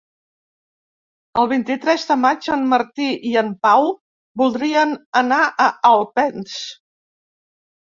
El 1.41 1.49
vint-i-tres 1.51 2.05
de 2.11 2.17
maig 2.21 2.47
en 2.55 2.65
Martí 2.71 3.11
i 3.33 3.35
en 3.43 3.53
Pau 3.67 3.91
voldrien 4.45 4.97
anar 5.23 5.39
a 5.45 5.71
Alpens. 5.93 6.59